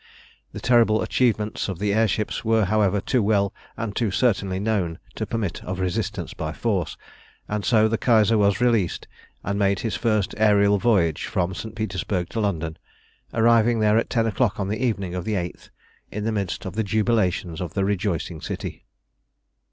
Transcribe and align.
The 0.51 0.59
terrible 0.59 1.03
achievements 1.03 1.69
of 1.69 1.77
the 1.77 1.93
air 1.93 2.07
ships 2.07 2.43
were, 2.43 2.65
however, 2.65 2.99
too 2.99 3.21
well 3.21 3.53
and 3.77 3.95
too 3.95 4.09
certainly 4.09 4.59
known 4.59 4.97
to 5.13 5.27
permit 5.27 5.63
of 5.63 5.79
resistance 5.79 6.33
by 6.33 6.53
force, 6.53 6.97
and 7.47 7.63
so 7.63 7.87
the 7.87 7.99
Kaiser 7.99 8.35
was 8.35 8.59
released, 8.59 9.07
and 9.43 9.59
made 9.59 9.81
his 9.81 9.95
first 9.95 10.31
aërial 10.37 10.81
voyage 10.81 11.25
from 11.25 11.53
St. 11.53 11.75
Petersburg 11.75 12.29
to 12.29 12.39
London, 12.39 12.77
arriving 13.31 13.79
there 13.79 13.99
at 13.99 14.09
ten 14.09 14.25
o'clock 14.25 14.59
on 14.59 14.69
the 14.69 14.83
evening 14.83 15.13
of 15.13 15.23
the 15.23 15.33
8th, 15.35 15.69
in 16.11 16.23
the 16.23 16.31
midst 16.31 16.65
of 16.65 16.73
the 16.73 16.83
jubilations 16.83 17.61
of 17.61 17.75
the 17.75 17.85
rejoicing 17.85 18.41
city. 18.41 18.87